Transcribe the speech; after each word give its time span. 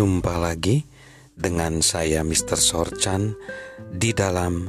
Jumpa 0.00 0.40
lagi 0.40 0.80
dengan 1.36 1.84
saya 1.84 2.24
Mr. 2.24 2.56
Sorchan 2.56 3.36
di 3.92 4.16
dalam 4.16 4.64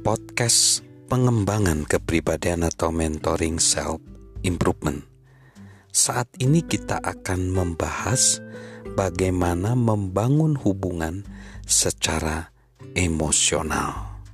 podcast 0.00 0.80
pengembangan 1.12 1.84
kepribadian 1.84 2.64
atau 2.64 2.88
mentoring 2.88 3.60
self 3.60 4.00
improvement. 4.48 5.04
Saat 5.92 6.40
ini 6.40 6.64
kita 6.64 6.96
akan 7.04 7.52
membahas 7.52 8.40
bagaimana 8.96 9.76
membangun 9.76 10.56
hubungan 10.56 11.28
secara 11.68 12.48
emosional. 12.96 14.24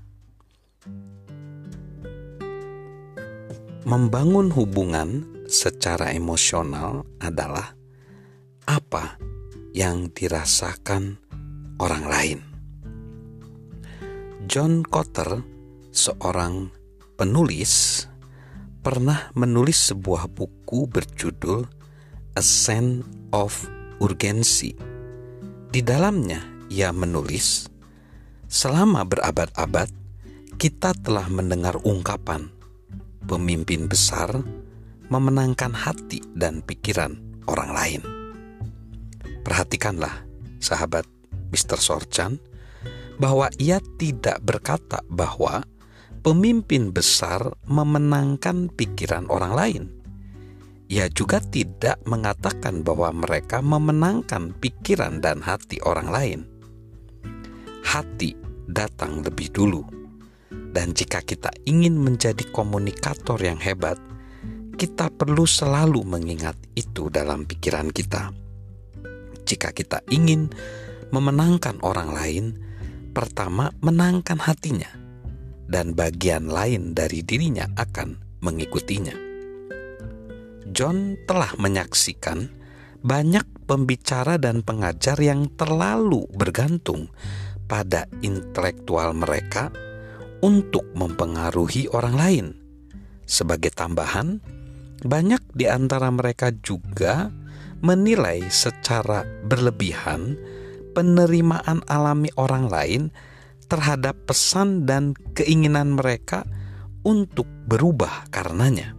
Membangun 3.83 4.55
hubungan 4.55 5.27
secara 5.51 6.15
emosional 6.15 7.11
adalah 7.19 7.75
apa 8.71 9.32
yang 9.73 10.13
dirasakan 10.13 11.17
orang 11.81 12.05
lain. 12.09 12.39
John 14.45 14.85
Kotter, 14.85 15.41
seorang 15.91 16.69
penulis, 17.17 18.05
pernah 18.85 19.33
menulis 19.33 19.93
sebuah 19.93 20.29
buku 20.29 20.87
berjudul 20.89 21.65
A 22.37 22.43
Sense 22.45 23.05
of 23.33 23.67
Urgency. 23.99 24.77
Di 25.73 25.81
dalamnya 25.81 26.45
ia 26.69 26.93
menulis, 26.93 27.69
selama 28.45 29.09
berabad-abad 29.09 29.89
kita 30.61 30.93
telah 31.01 31.27
mendengar 31.33 31.81
ungkapan 31.81 32.53
pemimpin 33.25 33.89
besar 33.89 34.43
memenangkan 35.09 35.73
hati 35.73 36.21
dan 36.37 36.61
pikiran 36.61 37.17
orang 37.49 37.71
lain. 37.73 38.22
Perhatikanlah, 39.43 40.23
sahabat 40.63 41.03
Mr. 41.51 41.79
Sorchan, 41.79 42.39
bahwa 43.19 43.51
ia 43.59 43.83
tidak 43.99 44.39
berkata 44.43 45.03
bahwa 45.11 45.67
pemimpin 46.23 46.95
besar 46.95 47.55
memenangkan 47.67 48.71
pikiran 48.71 49.27
orang 49.29 49.53
lain. 49.53 49.85
Ia 50.93 51.09
juga 51.11 51.41
tidak 51.41 51.99
mengatakan 52.05 52.85
bahwa 52.87 53.11
mereka 53.11 53.65
memenangkan 53.65 54.55
pikiran 54.59 55.19
dan 55.19 55.43
hati 55.43 55.81
orang 55.83 56.09
lain. 56.13 56.41
Hati 57.83 58.37
datang 58.71 59.25
lebih 59.27 59.51
dulu, 59.51 59.83
dan 60.71 60.95
jika 60.95 61.25
kita 61.25 61.51
ingin 61.67 61.99
menjadi 61.99 62.45
komunikator 62.55 63.41
yang 63.41 63.59
hebat, 63.59 63.99
kita 64.77 65.11
perlu 65.13 65.49
selalu 65.49 66.05
mengingat 66.05 66.57
itu 66.77 67.09
dalam 67.09 67.45
pikiran 67.49 67.93
kita 67.93 68.42
jika 69.53 69.77
kita 69.77 70.01
ingin 70.09 70.49
memenangkan 71.13 71.77
orang 71.85 72.17
lain, 72.17 72.45
pertama 73.13 73.69
menangkan 73.85 74.41
hatinya, 74.41 74.89
dan 75.69 75.93
bagian 75.93 76.49
lain 76.49 76.97
dari 76.97 77.21
dirinya 77.21 77.69
akan 77.77 78.41
mengikutinya. 78.41 79.13
John 80.73 81.21
telah 81.29 81.53
menyaksikan 81.61 82.49
banyak 83.05 83.69
pembicara 83.69 84.41
dan 84.41 84.65
pengajar 84.65 85.21
yang 85.21 85.53
terlalu 85.53 86.25
bergantung 86.33 87.13
pada 87.69 88.09
intelektual 88.25 89.13
mereka 89.13 89.69
untuk 90.41 90.89
mempengaruhi 90.97 91.93
orang 91.93 92.17
lain. 92.17 92.47
Sebagai 93.29 93.69
tambahan, 93.69 94.41
banyak 95.05 95.45
di 95.53 95.69
antara 95.69 96.09
mereka 96.09 96.49
juga 96.57 97.29
menilai 97.83 98.47
secara 98.47 99.27
berlebihan 99.51 100.39
penerimaan 100.95 101.83
alami 101.91 102.31
orang 102.39 102.71
lain 102.71 103.03
terhadap 103.67 104.15
pesan 104.29 104.87
dan 104.87 105.19
keinginan 105.35 105.99
mereka 105.99 106.47
untuk 107.03 107.49
berubah 107.67 108.31
karenanya. 108.31 108.95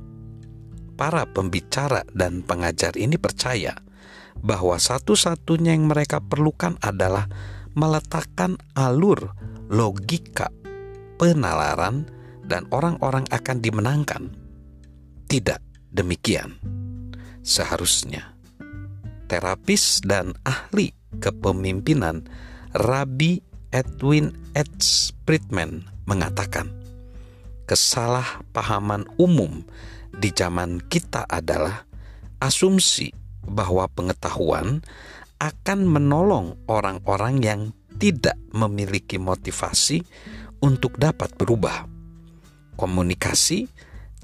Para 0.99 1.25
pembicara 1.25 2.05
dan 2.11 2.43
pengajar 2.45 2.93
ini 2.99 3.17
percaya 3.17 3.73
bahwa 4.43 4.77
satu-satunya 4.77 5.73
yang 5.73 5.89
mereka 5.89 6.19
perlukan 6.19 6.77
adalah 6.83 7.25
meletakkan 7.73 8.59
alur 8.77 9.33
logika 9.71 10.53
penalaran 11.17 12.05
dan 12.43 12.67
orang-orang 12.69 13.25
akan 13.31 13.57
dimenangkan. 13.63 14.23
Tidak 15.31 15.89
demikian. 15.89 16.59
Seharusnya 17.41 18.32
terapis 19.33 19.97
dan 20.05 20.37
ahli 20.45 20.93
kepemimpinan 21.17 22.21
Rabbi 22.77 23.41
Edwin 23.73 24.29
H. 24.53 25.09
Friedman 25.25 25.89
mengatakan, 26.05 26.69
kesalahpahaman 27.65 29.09
umum 29.17 29.65
di 30.13 30.29
zaman 30.29 30.85
kita 30.85 31.25
adalah 31.25 31.89
asumsi 32.37 33.09
bahwa 33.41 33.89
pengetahuan 33.89 34.85
akan 35.41 35.79
menolong 35.81 36.53
orang-orang 36.69 37.41
yang 37.41 37.61
tidak 37.97 38.37
memiliki 38.53 39.17
motivasi 39.17 40.05
untuk 40.61 40.93
dapat 41.01 41.33
berubah. 41.33 41.89
Komunikasi 42.77 43.65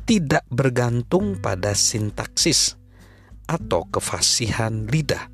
tidak 0.06 0.46
bergantung 0.53 1.41
pada 1.41 1.74
sintaksis 1.74 2.78
atau 3.49 3.89
kefasihan 3.89 4.85
lidah 4.85 5.25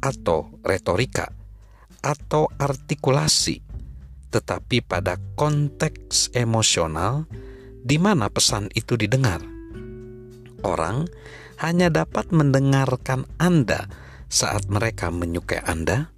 atau 0.00 0.48
retorika 0.64 1.28
atau 2.00 2.48
artikulasi, 2.56 3.60
tetapi 4.32 4.80
pada 4.80 5.20
konteks 5.36 6.32
emosional 6.32 7.28
di 7.84 8.00
mana 8.00 8.32
pesan 8.32 8.72
itu 8.72 8.96
didengar. 8.96 9.44
Orang 10.64 11.04
hanya 11.60 11.92
dapat 11.92 12.32
mendengarkan 12.32 13.28
Anda 13.36 13.84
saat 14.32 14.72
mereka 14.72 15.12
menyukai 15.12 15.60
Anda, 15.68 16.08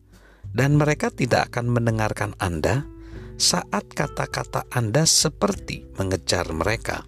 dan 0.54 0.78
mereka 0.78 1.10
tidak 1.10 1.50
akan 1.50 1.74
mendengarkan 1.74 2.38
Anda 2.38 2.86
saat 3.42 3.90
kata-kata 3.90 4.70
Anda 4.70 5.02
seperti 5.02 5.82
mengejar 5.98 6.46
mereka. 6.54 7.02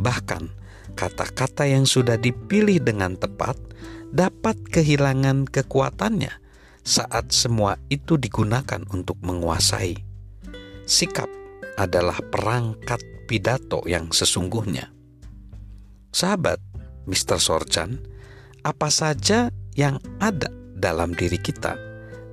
Bahkan, 0.00 0.63
kata-kata 0.92 1.64
yang 1.64 1.88
sudah 1.88 2.20
dipilih 2.20 2.84
dengan 2.84 3.16
tepat 3.16 3.56
dapat 4.14 4.60
kehilangan 4.70 5.48
kekuatannya 5.48 6.30
saat 6.84 7.32
semua 7.32 7.80
itu 7.88 8.20
digunakan 8.20 8.84
untuk 8.92 9.18
menguasai. 9.24 9.96
Sikap 10.84 11.26
adalah 11.80 12.20
perangkat 12.20 13.00
pidato 13.24 13.82
yang 13.88 14.12
sesungguhnya. 14.12 14.92
Sahabat, 16.14 16.60
Mr. 17.08 17.40
Sorchan, 17.40 17.98
apa 18.62 18.92
saja 18.92 19.50
yang 19.74 19.98
ada 20.22 20.52
dalam 20.78 21.16
diri 21.16 21.40
kita, 21.40 21.74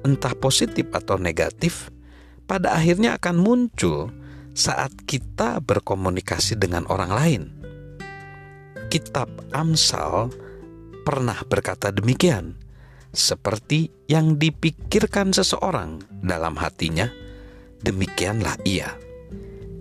entah 0.06 0.36
positif 0.38 0.86
atau 0.94 1.18
negatif, 1.18 1.90
pada 2.46 2.78
akhirnya 2.78 3.18
akan 3.18 3.36
muncul 3.40 4.12
saat 4.52 4.92
kita 5.08 5.64
berkomunikasi 5.64 6.60
dengan 6.60 6.84
orang 6.92 7.12
lain 7.16 7.44
kitab 8.92 9.32
Amsal 9.56 10.28
pernah 11.08 11.40
berkata 11.48 11.96
demikian, 11.96 12.60
seperti 13.16 13.88
yang 14.12 14.36
dipikirkan 14.36 15.32
seseorang 15.32 16.04
dalam 16.20 16.60
hatinya, 16.60 17.08
demikianlah 17.80 18.60
ia. 18.68 18.92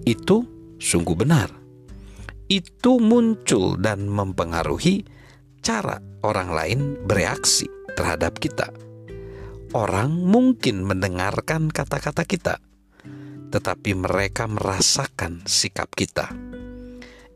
Itu 0.07 0.47
sungguh 0.79 1.19
benar. 1.19 1.51
Itu 2.47 3.03
muncul 3.03 3.83
dan 3.83 4.07
mempengaruhi 4.07 5.03
cara 5.59 5.99
orang 6.23 6.55
lain 6.55 6.81
bereaksi 7.03 7.67
terhadap 7.99 8.39
kita. 8.39 8.71
Orang 9.75 10.23
mungkin 10.23 10.87
mendengarkan 10.87 11.71
kata-kata 11.71 12.27
kita, 12.27 12.59
tetapi 13.55 13.91
mereka 13.95 14.51
merasakan 14.51 15.47
sikap 15.47 15.95
kita. 15.95 16.31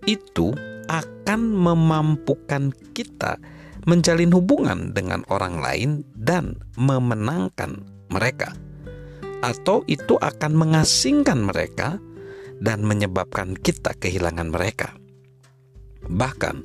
Itu 0.02 0.73
akan 0.88 1.40
memampukan 1.52 2.72
kita 2.92 3.36
menjalin 3.84 4.32
hubungan 4.32 4.96
dengan 4.96 5.24
orang 5.28 5.60
lain 5.60 5.90
dan 6.16 6.56
memenangkan 6.80 7.84
mereka, 8.08 8.56
atau 9.44 9.84
itu 9.84 10.16
akan 10.16 10.52
mengasingkan 10.56 11.44
mereka 11.44 12.00
dan 12.64 12.80
menyebabkan 12.86 13.52
kita 13.58 13.92
kehilangan 13.98 14.48
mereka. 14.48 14.96
Bahkan, 16.08 16.64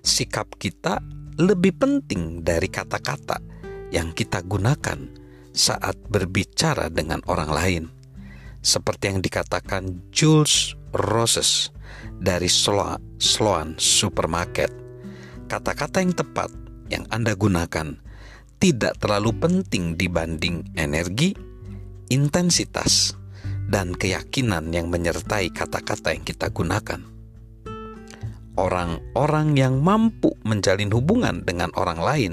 sikap 0.00 0.56
kita 0.56 1.00
lebih 1.40 1.76
penting 1.76 2.40
dari 2.40 2.68
kata-kata 2.70 3.40
yang 3.92 4.16
kita 4.16 4.40
gunakan 4.44 5.10
saat 5.52 5.98
berbicara 6.08 6.88
dengan 6.88 7.20
orang 7.28 7.50
lain, 7.50 7.84
seperti 8.64 9.12
yang 9.12 9.20
dikatakan 9.20 10.08
Jules 10.14 10.72
Roses 10.94 11.73
dari 12.20 12.48
Sloan 12.48 13.76
Supermarket. 13.76 14.70
Kata-kata 15.48 16.00
yang 16.00 16.14
tepat 16.16 16.50
yang 16.88 17.04
Anda 17.12 17.36
gunakan 17.36 18.00
tidak 18.58 18.96
terlalu 19.02 19.36
penting 19.36 19.98
dibanding 20.00 20.72
energi, 20.78 21.36
intensitas, 22.08 23.12
dan 23.68 23.92
keyakinan 23.96 24.72
yang 24.72 24.88
menyertai 24.88 25.52
kata-kata 25.52 26.16
yang 26.16 26.24
kita 26.24 26.48
gunakan. 26.52 27.00
Orang-orang 28.54 29.58
yang 29.58 29.82
mampu 29.82 30.30
menjalin 30.46 30.94
hubungan 30.94 31.42
dengan 31.42 31.74
orang 31.74 31.98
lain 31.98 32.32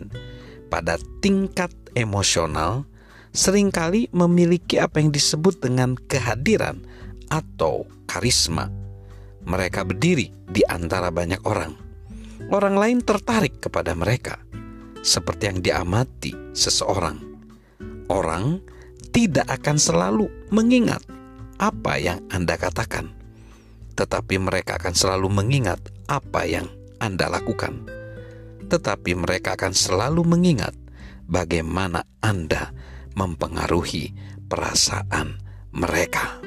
pada 0.70 1.02
tingkat 1.20 1.74
emosional 1.98 2.86
sering 3.34 3.74
kali 3.74 4.06
memiliki 4.14 4.78
apa 4.78 5.02
yang 5.02 5.10
disebut 5.10 5.64
dengan 5.64 5.98
kehadiran 5.98 6.84
atau 7.32 7.88
karisma. 8.06 8.70
Mereka 9.46 9.86
berdiri 9.88 10.30
di 10.48 10.62
antara 10.66 11.10
banyak 11.10 11.42
orang. 11.46 11.74
Orang 12.52 12.76
lain 12.76 13.00
tertarik 13.06 13.62
kepada 13.64 13.96
mereka 13.96 14.42
seperti 15.02 15.50
yang 15.50 15.60
diamati 15.62 16.34
seseorang. 16.54 17.18
Orang 18.12 18.62
tidak 19.12 19.48
akan 19.50 19.78
selalu 19.78 20.26
mengingat 20.54 21.02
apa 21.62 22.02
yang 22.02 22.20
Anda 22.34 22.58
katakan, 22.58 23.14
tetapi 23.94 24.42
mereka 24.42 24.82
akan 24.82 24.96
selalu 24.98 25.28
mengingat 25.30 25.80
apa 26.10 26.44
yang 26.50 26.68
Anda 26.98 27.30
lakukan. 27.30 27.86
Tetapi 28.66 29.12
mereka 29.20 29.60
akan 29.60 29.74
selalu 29.76 30.26
mengingat 30.26 30.74
bagaimana 31.30 32.08
Anda 32.24 32.74
mempengaruhi 33.14 34.16
perasaan 34.50 35.40
mereka. 35.76 36.41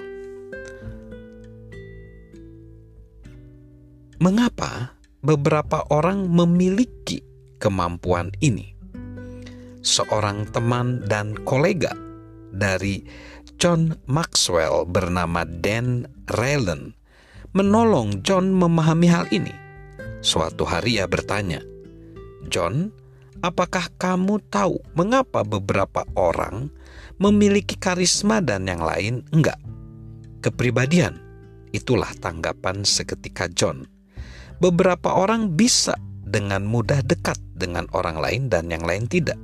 Mengapa 4.24 4.96
beberapa 5.20 5.84
orang 5.92 6.32
memiliki 6.32 7.20
kemampuan 7.60 8.32
ini. 8.40 8.72
Seorang 9.84 10.48
teman 10.48 11.04
dan 11.04 11.36
kolega 11.44 11.92
dari 12.48 13.04
John 13.60 13.92
Maxwell 14.08 14.88
bernama 14.88 15.44
Dan 15.44 16.08
Raylan 16.24 16.96
menolong 17.52 18.24
John 18.24 18.48
memahami 18.56 19.12
hal 19.12 19.28
ini. 19.28 19.52
Suatu 20.24 20.64
hari 20.64 20.96
ia 20.96 21.04
bertanya, 21.04 21.60
"John, 22.48 22.96
apakah 23.44 23.92
kamu 24.00 24.40
tahu 24.48 24.80
mengapa 24.96 25.44
beberapa 25.44 26.08
orang 26.16 26.72
memiliki 27.20 27.76
karisma 27.76 28.40
dan 28.40 28.72
yang 28.72 28.80
lain 28.80 29.20
enggak?" 29.36 29.60
Kepribadian, 30.40 31.20
itulah 31.76 32.08
tanggapan 32.24 32.88
seketika 32.88 33.52
John. 33.52 33.93
Beberapa 34.62 35.10
orang 35.14 35.54
bisa 35.58 35.98
dengan 36.22 36.66
mudah 36.66 37.02
dekat 37.06 37.38
dengan 37.54 37.86
orang 37.94 38.18
lain 38.18 38.42
dan 38.50 38.70
yang 38.70 38.82
lain 38.82 39.06
tidak. 39.06 39.38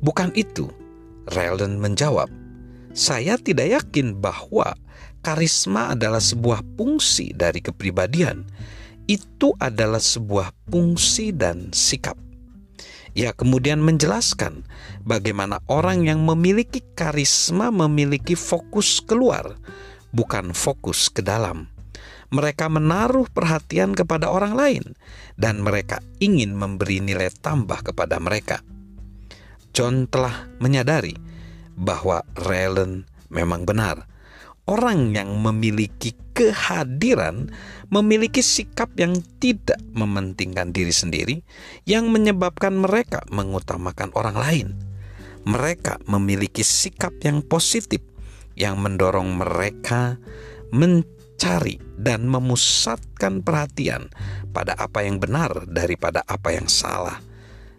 Bukan 0.00 0.32
itu, 0.36 0.68
Raylan 1.32 1.76
menjawab. 1.76 2.28
Saya 2.96 3.36
tidak 3.36 3.68
yakin 3.68 4.16
bahwa 4.16 4.72
karisma 5.20 5.92
adalah 5.92 6.22
sebuah 6.22 6.64
fungsi 6.80 7.36
dari 7.36 7.60
kepribadian. 7.60 8.48
Itu 9.08 9.56
adalah 9.60 10.00
sebuah 10.00 10.52
fungsi 10.68 11.32
dan 11.32 11.72
sikap. 11.72 12.16
Ia 13.16 13.32
kemudian 13.32 13.80
menjelaskan 13.80 14.68
bagaimana 15.02 15.64
orang 15.72 16.04
yang 16.04 16.22
memiliki 16.22 16.84
karisma 16.92 17.72
memiliki 17.72 18.36
fokus 18.36 19.00
keluar, 19.00 19.56
bukan 20.12 20.52
fokus 20.52 21.08
ke 21.08 21.24
dalam 21.24 21.77
mereka 22.28 22.68
menaruh 22.68 23.24
perhatian 23.32 23.96
kepada 23.96 24.28
orang 24.28 24.52
lain 24.52 24.84
dan 25.40 25.64
mereka 25.64 26.04
ingin 26.20 26.52
memberi 26.52 27.00
nilai 27.00 27.32
tambah 27.32 27.80
kepada 27.80 28.20
mereka. 28.20 28.60
John 29.72 30.10
telah 30.10 30.48
menyadari 30.60 31.16
bahwa 31.78 32.26
Raylan 32.34 33.06
memang 33.32 33.64
benar. 33.64 34.04
Orang 34.68 35.16
yang 35.16 35.32
memiliki 35.40 36.12
kehadiran 36.36 37.48
memiliki 37.88 38.44
sikap 38.44 38.92
yang 39.00 39.16
tidak 39.40 39.80
mementingkan 39.96 40.76
diri 40.76 40.92
sendiri, 40.92 41.36
yang 41.88 42.12
menyebabkan 42.12 42.76
mereka 42.76 43.24
mengutamakan 43.32 44.12
orang 44.12 44.36
lain. 44.36 44.68
Mereka 45.48 46.04
memiliki 46.04 46.60
sikap 46.60 47.16
yang 47.24 47.40
positif, 47.40 48.04
yang 48.60 48.76
mendorong 48.76 49.40
mereka 49.40 50.20
mencari 50.68 51.17
mencari 51.38 51.78
dan 51.94 52.26
memusatkan 52.26 53.46
perhatian 53.46 54.10
pada 54.50 54.74
apa 54.74 55.06
yang 55.06 55.22
benar 55.22 55.70
daripada 55.70 56.26
apa 56.26 56.50
yang 56.50 56.66
salah, 56.66 57.22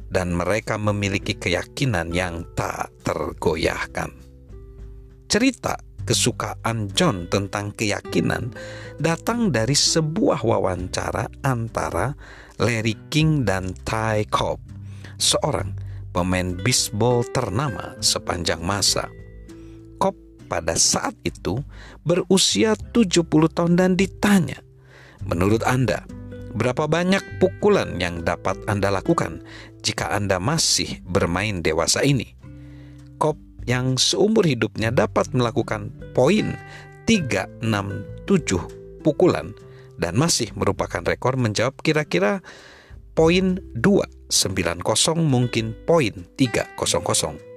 dan 0.08 0.32
mereka 0.32 0.80
memiliki 0.80 1.36
keyakinan 1.36 2.16
yang 2.16 2.48
tak 2.56 2.88
tergoyahkan. 3.04 4.16
Cerita 5.28 5.76
kesukaan 6.08 6.88
John 6.96 7.28
tentang 7.28 7.76
keyakinan 7.76 8.56
datang 8.96 9.52
dari 9.52 9.76
sebuah 9.76 10.40
wawancara 10.40 11.28
antara 11.44 12.16
Larry 12.64 12.96
King 13.12 13.44
dan 13.44 13.76
Ty 13.84 14.24
Cobb, 14.32 14.64
seorang 15.20 15.76
pemain 16.16 16.56
bisbol 16.56 17.28
ternama 17.36 18.00
sepanjang 18.00 18.64
masa 18.64 19.19
pada 20.50 20.74
saat 20.74 21.14
itu 21.22 21.62
berusia 22.02 22.74
70 22.74 23.54
tahun 23.54 23.78
dan 23.78 23.94
ditanya, 23.94 24.58
"Menurut 25.24 25.62
Anda, 25.64 26.04
berapa 26.58 26.90
banyak 26.90 27.22
pukulan 27.38 28.02
yang 28.02 28.26
dapat 28.26 28.58
Anda 28.66 28.90
lakukan 28.90 29.46
jika 29.86 30.10
Anda 30.10 30.42
masih 30.42 31.06
bermain 31.06 31.62
dewasa 31.62 32.02
ini?" 32.02 32.34
Kop 33.22 33.38
yang 33.70 34.02
seumur 34.02 34.50
hidupnya 34.50 34.90
dapat 34.90 35.30
melakukan 35.38 35.94
poin 36.18 36.58
367 37.06 39.06
pukulan 39.06 39.54
dan 40.00 40.16
masih 40.16 40.56
merupakan 40.56 41.04
rekor 41.04 41.36
menjawab 41.36 41.76
kira-kira 41.84 42.40
poin 43.14 43.60
290 43.76 45.20
mungkin 45.20 45.76
poin 45.84 46.16
300. 46.40 47.49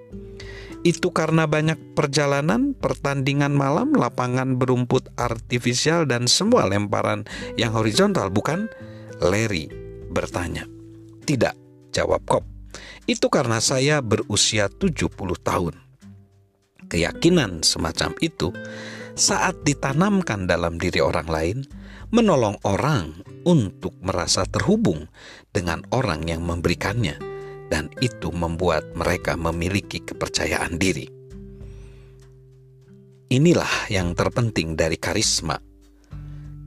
Itu 0.82 1.14
karena 1.14 1.46
banyak 1.46 1.94
perjalanan, 1.94 2.74
pertandingan 2.74 3.54
malam, 3.54 3.94
lapangan 3.94 4.58
berumput 4.58 5.14
artifisial, 5.14 6.10
dan 6.10 6.26
semua 6.26 6.66
lemparan 6.66 7.22
yang 7.54 7.70
horizontal, 7.70 8.34
bukan? 8.34 8.66
Larry 9.22 9.70
bertanya. 10.10 10.66
Tidak, 11.22 11.54
jawab 11.94 12.26
Kop. 12.26 12.42
Itu 13.06 13.30
karena 13.30 13.62
saya 13.62 14.02
berusia 14.02 14.66
70 14.66 15.06
tahun. 15.38 15.78
Keyakinan 16.90 17.62
semacam 17.62 18.18
itu 18.18 18.50
saat 19.14 19.62
ditanamkan 19.62 20.50
dalam 20.50 20.82
diri 20.82 20.98
orang 20.98 21.30
lain, 21.30 21.58
menolong 22.10 22.58
orang 22.66 23.22
untuk 23.46 23.94
merasa 24.02 24.42
terhubung 24.50 25.06
dengan 25.54 25.86
orang 25.94 26.26
yang 26.26 26.42
memberikannya 26.42 27.31
dan 27.72 27.88
itu 28.04 28.28
membuat 28.28 28.84
mereka 28.92 29.32
memiliki 29.32 30.04
kepercayaan 30.04 30.76
diri. 30.76 31.08
Inilah 33.32 33.88
yang 33.88 34.12
terpenting 34.12 34.76
dari 34.76 35.00
karisma. 35.00 35.56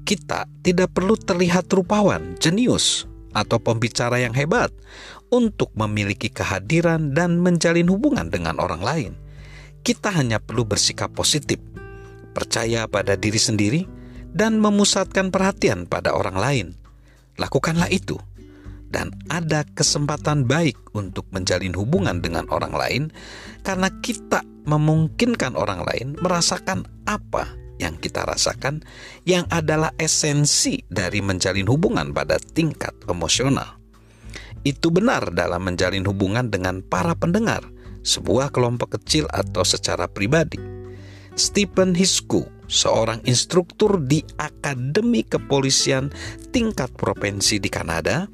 Kita 0.02 0.50
tidak 0.66 0.98
perlu 0.98 1.14
terlihat 1.14 1.70
rupawan, 1.70 2.34
jenius, 2.42 3.06
atau 3.38 3.62
pembicara 3.62 4.18
yang 4.18 4.34
hebat 4.34 4.74
untuk 5.30 5.70
memiliki 5.78 6.34
kehadiran 6.34 7.14
dan 7.14 7.38
menjalin 7.38 7.86
hubungan 7.86 8.34
dengan 8.34 8.58
orang 8.58 8.82
lain. 8.82 9.12
Kita 9.86 10.10
hanya 10.10 10.42
perlu 10.42 10.66
bersikap 10.66 11.14
positif, 11.14 11.62
percaya 12.34 12.90
pada 12.90 13.14
diri 13.14 13.38
sendiri, 13.38 13.86
dan 14.34 14.58
memusatkan 14.58 15.30
perhatian 15.30 15.86
pada 15.86 16.18
orang 16.18 16.38
lain. 16.42 16.68
Lakukanlah 17.38 17.94
itu 17.94 18.18
dan 18.96 19.12
ada 19.28 19.68
kesempatan 19.76 20.48
baik 20.48 20.80
untuk 20.96 21.28
menjalin 21.36 21.76
hubungan 21.76 22.24
dengan 22.24 22.48
orang 22.48 22.72
lain 22.72 23.04
karena 23.68 23.92
kita 24.00 24.40
memungkinkan 24.64 25.60
orang 25.60 25.84
lain 25.84 26.16
merasakan 26.24 26.88
apa 27.04 27.44
yang 27.76 28.00
kita 28.00 28.24
rasakan 28.24 28.88
yang 29.28 29.44
adalah 29.52 29.92
esensi 30.00 30.80
dari 30.88 31.20
menjalin 31.20 31.68
hubungan 31.68 32.16
pada 32.16 32.40
tingkat 32.40 32.96
emosional. 33.12 33.76
Itu 34.64 34.96
benar 34.96 35.36
dalam 35.36 35.68
menjalin 35.68 36.08
hubungan 36.08 36.48
dengan 36.48 36.80
para 36.80 37.14
pendengar, 37.20 37.68
sebuah 38.08 38.56
kelompok 38.56 38.96
kecil 38.96 39.28
atau 39.36 39.68
secara 39.68 40.08
pribadi. 40.08 40.58
Stephen 41.36 41.92
Hisku, 41.92 42.48
seorang 42.68 43.22
instruktur 43.26 44.02
di 44.02 44.22
Akademi 44.38 45.26
Kepolisian 45.26 46.10
tingkat 46.50 46.94
provinsi 46.96 47.62
di 47.62 47.70
Kanada, 47.70 48.30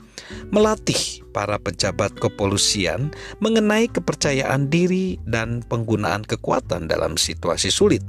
melatih 0.52 1.24
para 1.32 1.60
pejabat 1.60 2.16
kepolisian 2.20 3.12
mengenai 3.40 3.88
kepercayaan 3.92 4.68
diri 4.68 5.20
dan 5.28 5.64
penggunaan 5.66 6.24
kekuatan 6.28 6.88
dalam 6.88 7.16
situasi 7.16 7.72
sulit. 7.72 8.04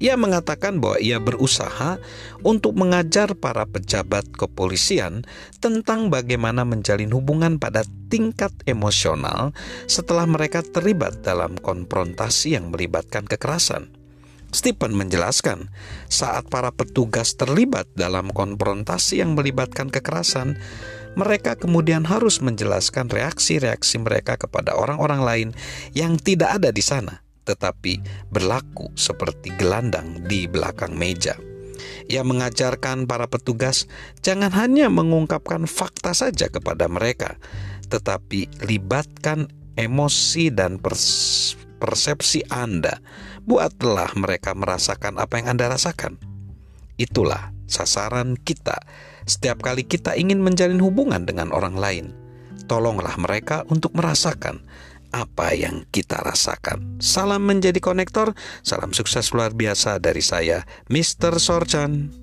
Ia 0.00 0.16
mengatakan 0.16 0.80
bahwa 0.80 0.96
ia 0.96 1.20
berusaha 1.20 2.00
untuk 2.40 2.72
mengajar 2.72 3.36
para 3.36 3.68
pejabat 3.68 4.24
kepolisian 4.32 5.28
tentang 5.60 6.08
bagaimana 6.08 6.64
menjalin 6.64 7.12
hubungan 7.12 7.60
pada 7.60 7.84
tingkat 8.08 8.48
emosional 8.64 9.52
setelah 9.84 10.24
mereka 10.24 10.64
terlibat 10.64 11.20
dalam 11.20 11.52
konfrontasi 11.60 12.56
yang 12.56 12.72
melibatkan 12.72 13.28
kekerasan. 13.28 13.99
Stephen 14.50 14.98
menjelaskan, 14.98 15.70
saat 16.10 16.50
para 16.50 16.74
petugas 16.74 17.38
terlibat 17.38 17.86
dalam 17.94 18.34
konfrontasi 18.34 19.22
yang 19.22 19.38
melibatkan 19.38 19.90
kekerasan, 19.90 20.58
mereka 21.14 21.58
kemudian 21.58 22.06
harus 22.06 22.42
menjelaskan 22.42 23.10
reaksi-reaksi 23.10 24.02
mereka 24.02 24.38
kepada 24.38 24.74
orang-orang 24.78 25.22
lain 25.22 25.48
yang 25.94 26.18
tidak 26.18 26.58
ada 26.58 26.70
di 26.70 26.82
sana 26.82 27.22
tetapi 27.50 27.98
berlaku 28.30 28.94
seperti 28.94 29.50
gelandang 29.58 30.22
di 30.30 30.46
belakang 30.46 30.94
meja. 30.94 31.34
Ia 32.06 32.22
mengajarkan 32.22 33.10
para 33.10 33.26
petugas 33.26 33.90
jangan 34.22 34.54
hanya 34.54 34.86
mengungkapkan 34.86 35.66
fakta 35.66 36.14
saja 36.14 36.46
kepada 36.46 36.86
mereka, 36.86 37.34
tetapi 37.90 38.46
libatkan 38.62 39.50
emosi 39.74 40.54
dan 40.54 40.78
persepsi 41.80 42.46
Anda. 42.52 43.02
Buatlah 43.50 44.14
mereka 44.14 44.54
merasakan 44.54 45.18
apa 45.18 45.42
yang 45.42 45.58
Anda 45.58 45.74
rasakan. 45.74 46.22
Itulah 46.94 47.50
sasaran 47.66 48.38
kita 48.38 48.78
setiap 49.26 49.58
kali 49.58 49.82
kita 49.82 50.14
ingin 50.14 50.38
menjalin 50.38 50.78
hubungan 50.78 51.26
dengan 51.26 51.50
orang 51.50 51.74
lain. 51.74 52.06
Tolonglah 52.70 53.18
mereka 53.18 53.66
untuk 53.66 53.90
merasakan 53.98 54.62
apa 55.10 55.50
yang 55.58 55.82
kita 55.90 56.22
rasakan. 56.22 57.02
Salam 57.02 57.42
menjadi 57.42 57.82
konektor, 57.82 58.38
salam 58.62 58.94
sukses 58.94 59.34
luar 59.34 59.50
biasa 59.50 59.98
dari 59.98 60.22
saya, 60.22 60.62
Mr. 60.86 61.42
Sorchan. 61.42 62.19